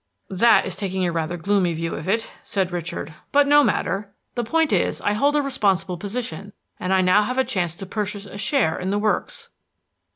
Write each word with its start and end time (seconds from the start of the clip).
"That 0.31 0.65
is 0.65 0.75
taking 0.75 1.05
a 1.05 1.11
rather 1.11 1.37
gloomy 1.37 1.73
view 1.73 1.93
of 1.93 2.07
it," 2.09 2.25
said 2.43 2.71
Richard, 2.71 3.13
"but 3.31 3.45
no 3.47 3.63
matter. 3.63 4.11
The 4.33 4.43
point 4.43 4.73
is, 4.73 4.99
I 5.01 5.13
hold 5.13 5.35
a 5.35 5.43
responsible 5.43 5.95
position, 5.95 6.53
and 6.79 6.91
I 6.91 7.01
now 7.01 7.21
have 7.21 7.37
a 7.37 7.43
chance 7.43 7.75
to 7.75 7.85
purchase 7.85 8.25
a 8.25 8.39
share 8.39 8.79
in 8.79 8.89
the 8.89 8.97
works." 8.97 9.49